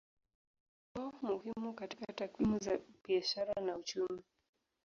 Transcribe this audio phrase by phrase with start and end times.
[0.95, 4.21] Ni kipimo muhimu katika takwimu za biashara na uchumi.